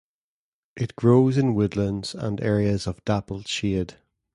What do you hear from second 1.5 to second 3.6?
woodlands and areas of dappled